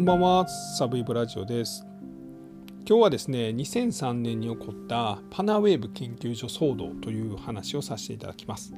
[0.00, 1.86] こんばんは、サブイブラジオです。
[2.88, 8.72] 今日はですね、2003年に起こったパナウェーブ研究所騒動という話をさせていただきます。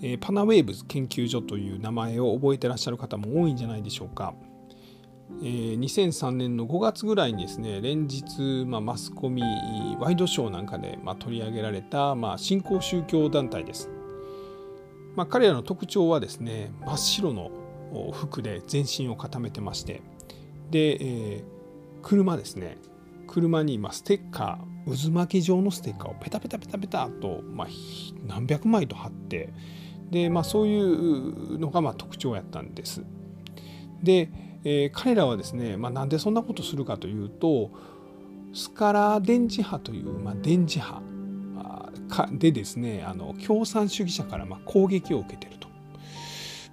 [0.00, 4.32] えー、パナウェーブ研究所という名前を覚えてらっしゃる方も多いんじゃないでしょうか。
[5.42, 9.42] えー、2003年の5月ぐらいにですね、連日、まあ、マスコミ、
[10.00, 13.90] ワイドショーなんかで、まあ、取り上げられた、まあ、新興宗教団体です。
[15.14, 17.50] まあ、彼らの特徴はですね、真っ白の
[18.12, 20.00] 服で全身を固めてまして
[20.72, 21.44] で、えー、
[22.02, 22.78] 車ですね
[23.28, 27.68] 車に今ステッカー渦巻き状のステッカーをペタペタペタペタと、まあ、
[28.26, 29.52] 何百枚と貼って
[30.10, 33.02] で、まあ、そういうのがまあ特徴やったんです。
[34.02, 34.30] で、
[34.64, 37.70] えー、彼らはですね、まあ、なんでそんなことするかというと
[38.52, 41.00] スカラー電磁波という、まあ、電磁波
[42.32, 45.71] でですねあの共産主義者からまあ攻撃を受けてると。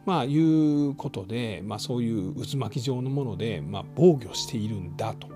[0.05, 5.27] まあ、いうことで、まあ、そういう渦巻き状のもので、まあ、防御しているんだと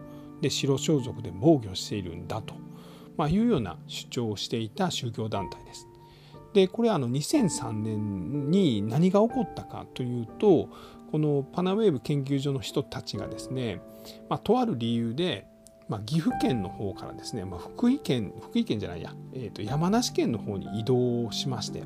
[0.41, 2.55] で白装束で防御しているんだと、
[3.17, 5.87] まあ、いうような主張をしていた宗教団体です。
[6.53, 10.69] でこれあの2003年に何が起こったかというと
[11.11, 13.81] このパナウェーブ研究所の人たちがですね、
[14.29, 15.47] まあ、とある理由で
[15.89, 21.83] まあ、岐阜県の方からですね、まあ、福井県福井県じゃないや、えー、と山梨県の方に移動しまして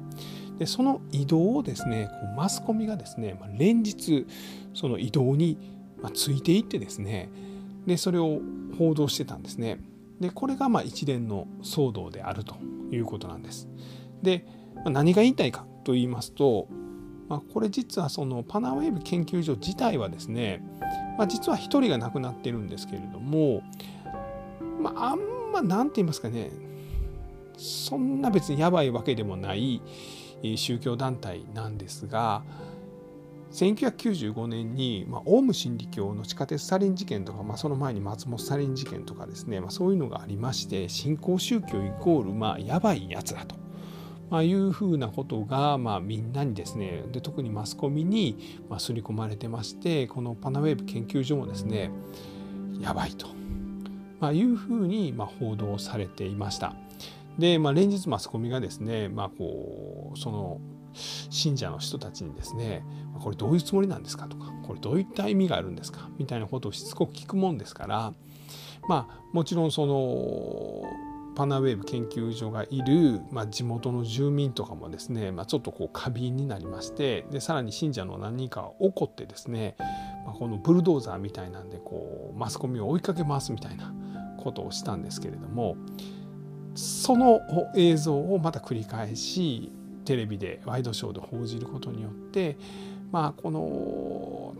[0.57, 4.27] でその移動をですねこうマスコミがですね、まあ、連日
[4.73, 5.57] その移動に
[6.13, 7.29] ついていってですね
[7.85, 8.39] でそれを
[8.77, 9.79] 報道してたんですね。
[10.19, 12.55] でこれがまあ一連の騒動であると
[12.91, 13.69] いうことなんです。
[14.21, 14.45] で
[14.85, 16.67] 何が言いたいかと言いますと、
[17.29, 20.63] まあ、これ実はそのパナウェーブ研究所自体はですね、
[21.17, 23.61] まあ、実は1人が亡くなってるんですけれども、
[24.81, 25.19] まあ、あん
[25.51, 26.51] ま何て言いますかね
[27.57, 29.81] そんな別にやばいわけでもない
[30.55, 32.43] 宗教団体なんですが
[33.51, 43.66] 1995年に、まあ、オウム真理教の地下鉄サリン事件とか、まあ、その前に松本サリン事件とかですね、まあ、そういうのがありまして新興宗教イコール、まあ、やばいやつだと。
[44.29, 51.91] まあ、いうふうなことが、まあ、みんなにですねで特にマスコミに、まあ、刷り込まれてましてこのパナウェーブ研究所もですね
[52.79, 53.27] やばいと、
[54.19, 56.75] まあ、いうふうに、まあ、報道されていました。
[57.39, 60.59] で、まあ、連日マスコミがですね、まあ、こうその
[60.93, 62.83] 信者の人たちにですね
[63.19, 68.13] これどういうつもりなんですかとかこれどういった意味があるんですかみたいなことをしつこく聞くもんですから
[68.87, 70.83] まあもちろんその
[71.37, 79.75] パナウェーブ研究所がいる、まあ、地元の住民とかもですね、まあ、ちょっとこう過敏になりましてでさらに信者の何人か怒ってですね、
[80.25, 83.93] まあ、このブルドーザーみたいなんでこうマスコミを追いかけ回すみたいな
[84.39, 85.77] ことをしたんですけれども
[86.73, 87.39] その
[87.75, 89.71] 映像をまた繰り返し
[90.05, 92.57] テレビでワイドショーで報じることによって
[93.11, 94.55] まあこの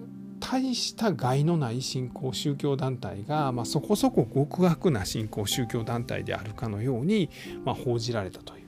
[0.50, 7.30] 大した害のない新興宗教団体が、まあ、そこそこ極悪な新興宗教団体であるかのように、
[7.66, 8.68] まあ、報じられたという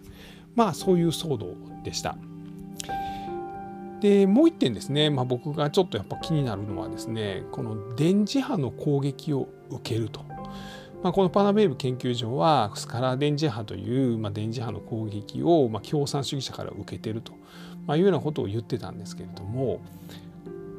[0.56, 2.18] まあそういう騒動でした。
[4.02, 10.24] でもう一点ですね、まあ、僕がちょっとやっぱ気になるのはですねこの電磁波の攻撃を受けると
[11.02, 17.32] まあ、このパナベーブ研究所はスカラー電磁波という、まあ、電磁波の攻撃を、まあ、共産主義者から受けてると、
[17.88, 19.80] まあ、いうようなことを言ってたんですけれども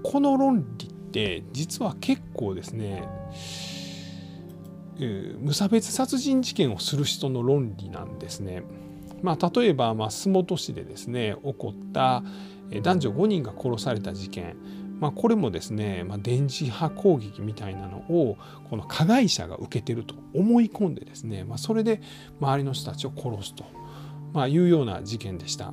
[0.03, 3.09] この論理って実は結構ですね、
[4.99, 8.63] えー、無差別殺人事件をする人の論理なんですね。
[9.23, 12.23] まあ、例えば、まあ、洲本市でですね起こった
[12.83, 14.57] 男女5人が殺された事件
[15.01, 18.37] まあ、これもですね、まあ、電磁波攻撃みたいなのを
[18.69, 22.03] この加害者が受けてると思い込んでですね、まあ、それで
[22.39, 23.65] 周りの人たちを殺すと、
[24.35, 25.73] まあ、いうような事件でした。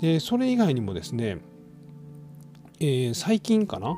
[0.00, 1.38] でそれ以外にもですね、
[2.80, 3.96] えー、最近かな、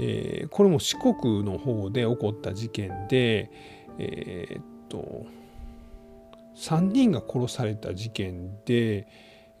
[0.00, 3.50] えー、これも四国の方で起こった事件で、
[3.98, 5.26] えー、っと
[6.56, 9.06] 3人が殺された事件で、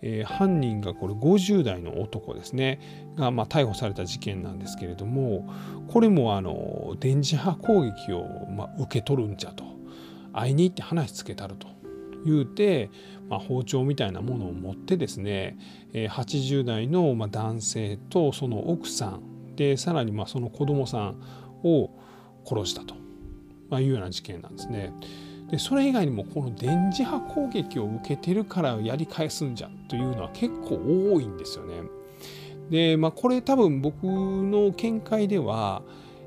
[0.02, 2.80] えー、犯人がこれ50代の男ですね。
[3.16, 5.52] が、まあ、逮捕された事件なんですけれども
[5.88, 9.72] これもあの電磁波攻撃を、まあ、受け取るんじゃと。
[10.32, 11.68] 会いに行って話つけたると。
[12.24, 12.90] 言うて、
[13.28, 15.58] まあ、包丁みたいなものを持ってですね、
[15.92, 21.16] 80代の、男性とその奥さんでさらにまあその子供さん
[21.62, 21.90] を
[22.44, 22.94] 殺したと、
[23.68, 24.92] まあ、いうような事件なんですね。
[25.50, 30.76] でそれ以外にもこの電磁波攻撃を受けてるからやり返すんじゃというのは結構
[31.12, 31.82] 多いんですよね。
[32.70, 35.82] でまあこれ多分僕の見解では、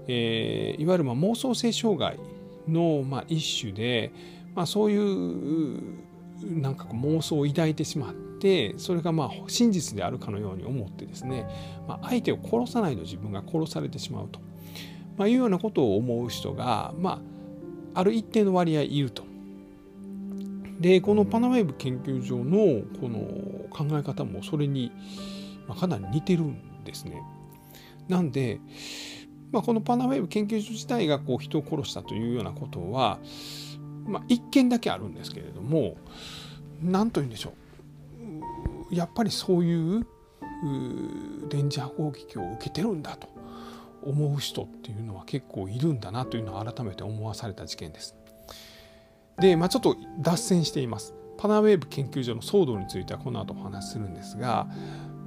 [0.07, 2.19] えー、いわゆるま妄想性障害
[2.67, 4.11] のま一種で、
[4.55, 6.05] まあ、そういう
[6.43, 11.47] なんか妄想を抱いてしまってそれがまあ真実であるかのように思ってですね、
[11.87, 14.39] まあ、相手を殺さないと自分が殺されてしまうと。
[15.17, 17.21] まあ、いうようなことを思う人が、ま
[17.93, 19.23] あ、ある一定の割合いると。
[20.79, 23.19] でこのパナウェーブ研究所のこの
[23.69, 24.91] 考え方もそれに
[25.79, 27.21] かなり似てるんですね。
[28.09, 28.59] なんで、
[29.51, 33.19] まあ、このパナウェーブ研究所自体がこう人を殺したというようなことは、
[34.05, 35.95] まあ、一件だけあるんですけれども
[36.81, 37.53] 何と言うんでしょ
[38.91, 40.07] うやっぱりそういう
[41.49, 43.27] 電磁波攻撃を受けてるんだと
[44.03, 48.15] 思う人っていうのは結構いるんだなというのを改めて思わされた事件です。
[49.39, 51.13] で、まあ、ちょっと脱線しています。
[51.37, 54.67] パナウェーブ研究所の騒動についてはこの後お話しするんですが、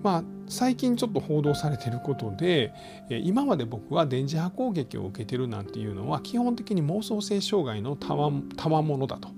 [0.02, 2.72] まあ、最近ちょっと報道されていることで
[3.08, 9.28] 今まで僕は電磁波攻撃を受けてるなんていうのは基本的に妄想性障害のたわものだと、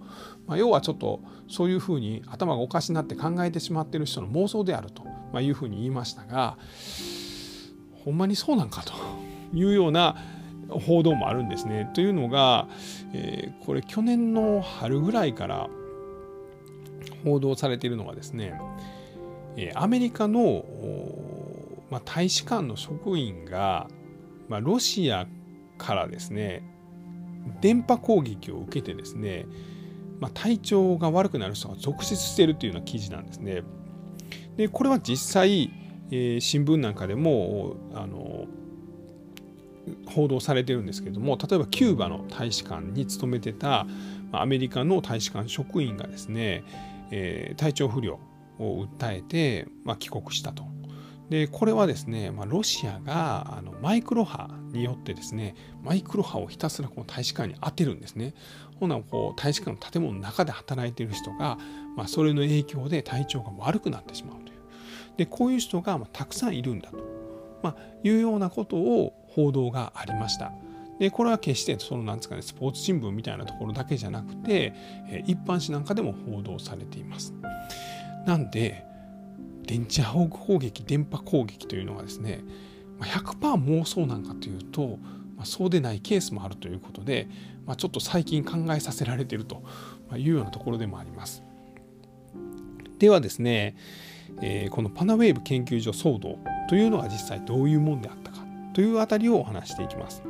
[0.47, 6.59] まあ、要はちょっとそういうふうに頭がおかしになって考えてしまっている人の妄想であるというふうに言いましたが
[8.05, 8.93] ほんまにそうなんかと
[9.57, 10.17] いうような
[10.69, 11.91] 報道もあるんですね。
[11.95, 12.69] というのが、
[13.13, 15.69] え、これ去年の春ぐらいから
[17.25, 18.55] 報道されているのがですね
[19.75, 20.65] アメリカの、
[21.91, 23.89] まあ、大使館の職員が、
[24.49, 25.27] まあ、ロシア
[25.79, 26.63] からですね
[27.61, 29.47] 電波攻撃を受けてですね、
[30.19, 33.63] まあ、体調が悪くなる人が続出しているというような記事なんですね。
[34.57, 35.71] でこれは実際、
[36.11, 38.47] え、新聞なんかでもあの
[40.07, 43.87] 報道されてるんですけれども例えばキューバの大使館に勤めてた
[44.33, 46.65] アメリカの大使館職員がですね、
[47.11, 48.19] え、体調不良
[48.61, 50.65] を訴えて、まあ、帰国したと。
[51.31, 58.35] でこれはですね、まあ、ロシアがあのマイクロ波によってですねマイクロ波をひたすらこの大使館に当てるんですね。
[58.81, 61.59] ほなこう大使館の建物の中で働いている人が、
[61.97, 64.61] まあ、それの影響で体調が悪くなってしまうという。
[65.19, 66.99] でこういう人が、ま、たくさんいるんだと、
[67.63, 70.53] まあ、いうようなことを報道がありました。
[70.99, 74.75] でこれは決してそのなんですかねスポーツ新聞みたいなところだけじゃなくて
[75.27, 77.33] 一般紙なんかでも報道されています。
[78.27, 78.85] なんで
[79.67, 82.43] 電磁波攻撃電波攻撃というのはですね
[83.01, 84.99] 100%妄想なんかというと、
[85.37, 87.29] ま、そうでないケースもあるということで、
[87.67, 89.63] ま、ちょっと最近考えさせられていると
[90.17, 91.43] いうようなところでもあります。
[92.99, 93.75] ではですね、
[94.43, 96.39] え、このパナウェーブ研究所騒動
[96.69, 98.45] というのは実際どういうもんであったか
[98.75, 100.23] というあたりをお話していきます。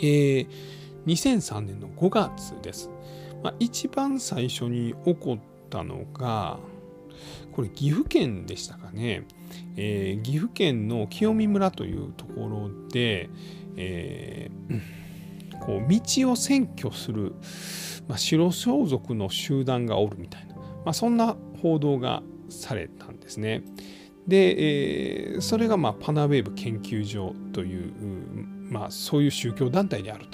[0.00, 0.48] えー、
[1.06, 2.90] 2003年の5月です。
[3.42, 5.38] まあ、一番最初に起こっ
[5.68, 6.58] たのが
[7.52, 9.26] これ岐阜県でしたかね、
[9.76, 13.30] えー、岐阜県の清見村というところで、
[13.76, 15.86] えー、こう道
[16.30, 17.34] を占拠する、
[18.08, 23.62] まあ、白装束の集団がおるみたいな、まあ、そんな報道がされたんですね。
[24.26, 27.92] で、えー、それがまあパナウェーブ研究所という、
[28.70, 30.26] まあ、そういう宗教団体である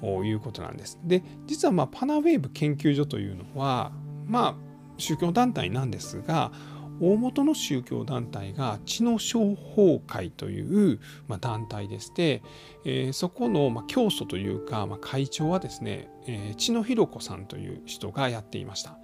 [0.00, 0.98] ということなんです。
[1.04, 3.92] で実はまあパナウェーブ研究所というのは
[4.26, 4.54] まあ
[4.98, 6.52] 宗教団体なんですが
[7.00, 11.00] 大元の宗教団体が知の商法会という、
[11.40, 12.42] 団体でして、
[12.84, 18.98] えー、そこの、教祖というか、まあ、会長はですね、えー、知野弘子さんという人がやっていました。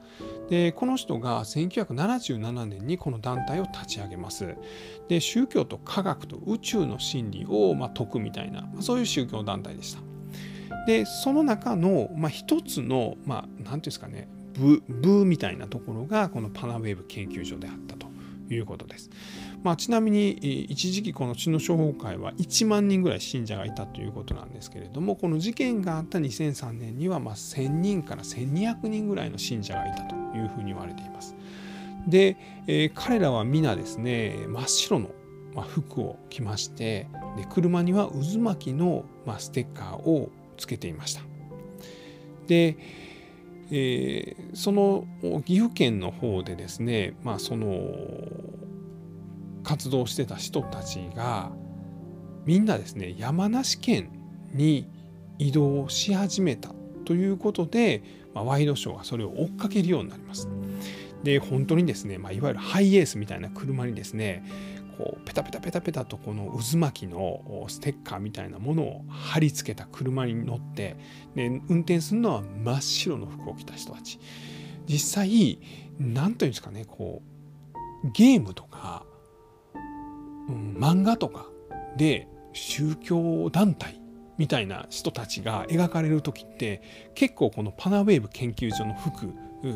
[0.50, 4.56] でこの人が1977年にこの団体を立ち上げます。
[5.08, 10.00] で宗教と科学と宇宙の真理を、まあ、説くみたいな、まあ、そういう宗教団体でした。
[10.86, 18.06] でその中の、まあ、一つの、まあ、なんていうんですかね部部みたいなところがこのパナウェーブ研究所であったと
[18.52, 19.10] いうことです。
[19.62, 20.30] まあ、ちなみに
[20.64, 31.36] 一時期この知の処方会は1万人ぐらい信者がいたということなんですけれどもこの事件があった2003年にはま1000人から1200人ぐらいの信者がいたというふうに言われています。
[32.08, 35.10] で、えー、彼らは皆ですね真っ白の
[35.60, 37.06] 服を着まして
[37.36, 39.04] で車には渦巻きの
[39.38, 41.22] ステッカーをつけていました。
[42.48, 42.76] で
[43.74, 45.06] えー、その
[45.46, 47.80] 岐阜県の方でですね、まあ、その
[49.64, 51.50] 活動してた人たちが
[52.44, 54.10] みんなですね山梨県
[54.52, 54.90] に
[55.38, 56.74] 移動し始めた
[57.06, 58.02] ということで、
[58.34, 60.48] まあ、ワイドショーがそれを追っかけるようになります。
[61.22, 64.44] で本当にですね、まあ、いわゆるハイエースみたいな車にですね
[64.98, 70.96] こうペタペタペタペタとこの渦巻きのステッカーみたいなものを貼り付けた車に乗って
[71.34, 74.18] で運転するのは真っ白の服を着た人たち。
[74.86, 75.58] 実際
[75.98, 77.22] 何というんですかねこ
[78.04, 79.04] うゲームとか、
[80.48, 81.46] うん、漫画とか
[81.96, 84.00] で宗教団体
[84.38, 86.82] みたいな人たちが描かれる時って
[87.14, 89.32] 結構このパナウェーブ研究所の服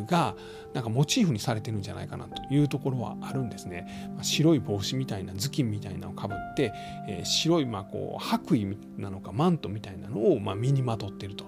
[0.06, 0.34] が
[0.74, 4.10] なんかモチーフにされてるんじゃないかなというところはあるんですね。
[4.14, 6.72] まあ、白い帽子みたいな頭巾みたいなのをかぶって、
[7.08, 11.44] えー、白いまあこう白衣なのかマントみたいなのをまあ身にまとってると、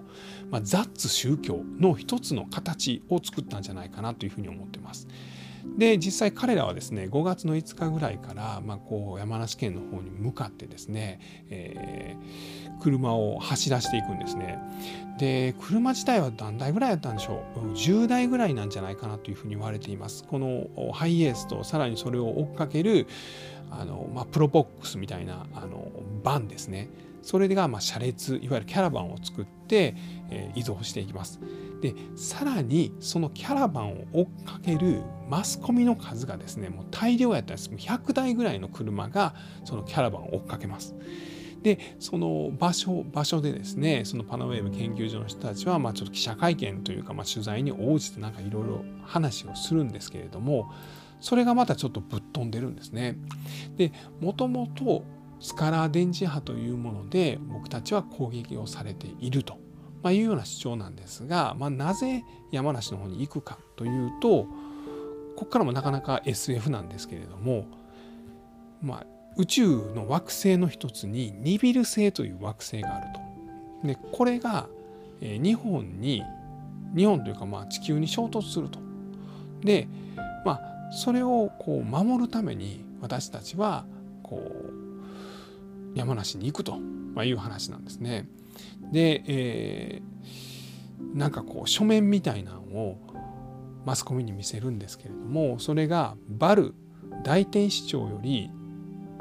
[0.51, 5.09] まあ、ザッツ宗教の一つの形を作ったんじゃないかなというふうに思ってます。
[5.77, 14.59] で実際彼らはですね5月の5日ぐらいから、まあ、こう山梨県の方に向かってですね、えー、車を走らせていくんですね。
[15.19, 20.25] で車自体は何台ぐらいだったんでしょう？10台ぐらいなんじゃないかなというふうに言われています。
[20.25, 23.07] このハイエースとさらにそれを追っかける
[23.71, 25.91] あの、まあ、プロボックスみたいなあの
[26.23, 26.89] バンですね
[27.23, 29.95] それがまあ車列いわゆるキャラバンを作って、
[30.31, 31.41] えー、移動していきます。
[31.81, 39.35] でさらにそのキャラバンを追っかけるマスコミの数がですねもう大量やったんです100台ぐらいの車が
[39.65, 40.95] そのキャラバンを追っかけます。
[41.63, 50.73] でその場所場所でですねそのパナウェーブ研究所の人たちは、まあ、ちょっと記者会見というか、まあ、取材に応じてなんかいろいろ話をするんですけれども
[51.21, 53.17] それがまたちょっとぶっ飛んでるんですね。
[53.77, 55.05] でもともと
[55.41, 59.59] スカラー電磁波というもので僕たちは攻撃をされていると
[60.03, 64.47] まあ、いうような主張なんですが、まあ、なぜ山梨の方に行くかというと
[65.37, 67.67] ここからもなかなか SF なんですけれども、
[68.83, 73.07] まあ、宇宙の惑星の一つにニビル星という惑星がある
[73.83, 73.87] と。
[73.87, 74.67] でこれが
[75.21, 76.23] 日本に
[76.97, 78.81] 日本というかまあ地球に衝突すると。
[79.61, 79.87] で
[80.45, 83.85] まあそれをこう守るために私たちは
[84.25, 84.68] こう
[85.95, 86.79] 山梨に行くと
[87.25, 88.29] いう話なんですね。
[88.93, 92.99] で、えー、なんかこう書面みたいなのを
[93.85, 96.75] マスコミに見せるんですけれどもそれが「バル
[97.25, 98.51] 大天使長より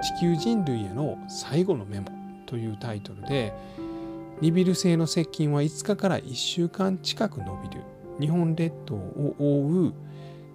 [0.02, 2.08] 地球人類への最後のメモ」
[2.46, 3.54] というタイトルで
[4.42, 7.82] ニビル星の接近は5日から1週間近く伸びる
[8.20, 9.94] 日本列島を覆う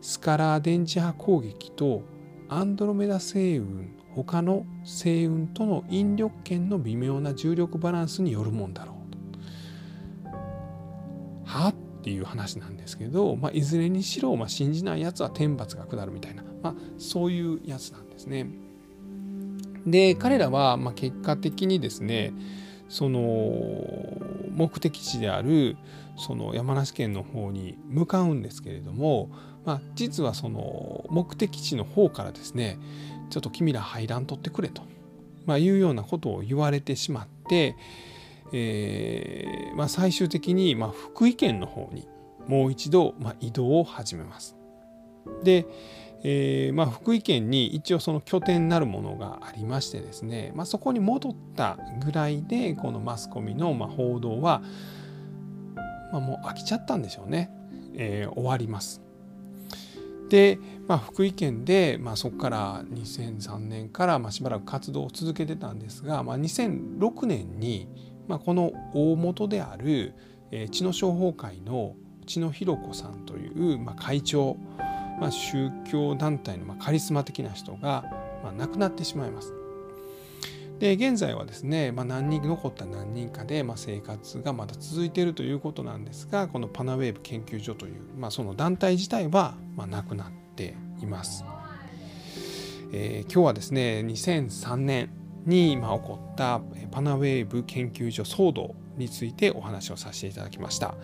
[0.00, 2.02] スカラー電磁波攻撃と
[2.48, 8.96] アンドロメダ星雲他の星雲との引力圏の微妙な重力バランスによるもんだろ
[10.26, 10.30] うと
[11.44, 18.46] はっていう話なんですけど、まあ、いずれにしろ、まあ、信じないやつは天罰が下るみたいな、まあ、そういうやつなんですね。
[19.86, 22.32] で彼らはまあ結果的にですね
[22.88, 23.20] その
[24.54, 25.76] 目的地である
[26.16, 29.30] その山梨県の方に向かうんですけれども、
[29.64, 32.78] まあ、実はその目的地の方からですね
[33.32, 34.82] ちょっと君ら入らんとってくれと、
[35.46, 37.74] まあ、いうようなことを言われてしまって、
[38.52, 42.06] えーまあ、最終的にまあ福井県の方に
[42.46, 44.54] もう一度まあ移動を始めます。
[45.42, 45.66] で、
[46.22, 54.62] えーまあ、福井県に一応その拠点なるものがありましてですね、まあ、そこに戻ったぐらいでこのマスコミのまあ報道は、
[56.12, 57.50] まあ、もう飽きちゃったんでしょうね、
[57.96, 59.01] えー、終わります。
[60.32, 60.58] で、
[60.88, 67.86] まあ、福井県で、まあ、そこから2003年からまあしばらく活動を続けてたんですが、まあ、2006年に
[68.28, 70.14] まあ、この大元である、
[70.50, 71.94] えー、知の商法会の
[72.26, 74.56] 知野弘子さんという、まあ、会長、
[75.20, 78.04] まあ、宗教団体の、まあ、カリスマ的な人が、
[78.42, 79.52] まあ、亡くなってしまいます。
[80.82, 91.44] で現在はですね、まあ、何人残った何人かで、まあ、生活がまだ続いているということなんですがこのパナウェーブ研究所という、まあ、その団体自体は、まあ、なくなっています。
[92.92, 95.10] えー、今日はですね2003年
[95.46, 96.60] に今起こった
[96.90, 100.96] パナウェーブ研究所騒動についてお話をさせていただきました。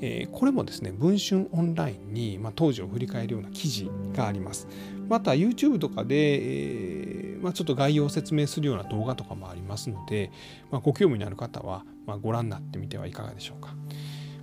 [0.00, 4.68] え、これもですね、文春オンラインに、まあ、当時を振り返るような記事があります。
[5.08, 10.30] また YouTube とかで、えー、まあ、ちょっと概要を説明するような動画とかもありますので、
[10.70, 13.74] まあ、ご興味のある方は、まご覧になってみてはいかがでしょうか。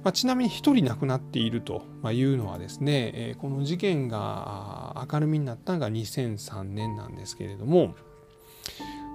[0.03, 7.95] ま、ちなみに1人亡くなっているというのはですね、え、この事件が明るみになったのが2003年なんですけれども、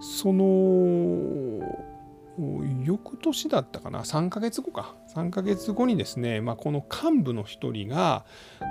[0.01, 1.61] その
[2.85, 8.25] 翌年だったかな？3ヶ月後か3ヶ月後にですね、まあ、この幹部の一人が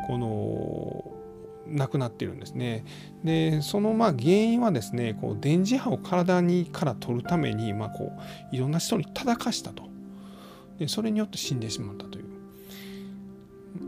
[0.07, 1.24] この
[1.67, 2.83] 亡くなってるんですね。
[3.23, 8.11] でそのまあ原因はですねこう電磁波を体にから取るために、まあ、こ
[8.51, 9.83] ういろんな人に叩かしたと
[10.79, 12.25] でそれによって死んでしまったという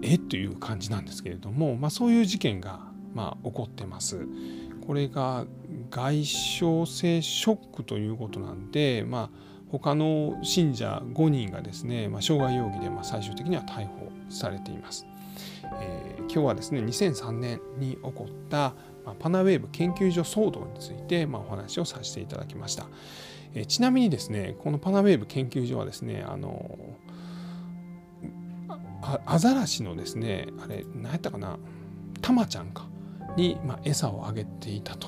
[0.02, 2.80] えという感じなんですけれども、まあ、そういう事件が
[3.14, 4.28] まあ起こってます。
[4.86, 5.46] これが
[5.92, 9.38] 外傷性ショックということなんで、まあ、
[9.70, 15.06] 他の信者5人がですね、まあ、傷害容疑でま最終的には逮捕されています。
[15.80, 18.74] えー、今日はですね2003年に起こった、
[19.06, 22.88] まあ、パナウェーブ研究所騒動について、まあ、お話をさせていただきました。
[23.54, 26.78] えー、ちなみにですねこのパナウェーブ研究所はですねあの
[29.26, 31.58] アザラシのですねあれ何やったかな
[32.22, 32.88] タマちゃんか
[33.38, 35.08] に、まあ、餌をあげていたと、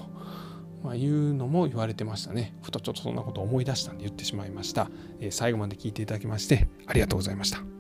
[0.84, 2.56] まあ、いうのも言われてましたね。
[2.62, 4.90] ふとちょっとそんなことを思い出したんで言ってしまいました、
[5.20, 7.79] えー、最後まで聞いていただきましてありがとうございました。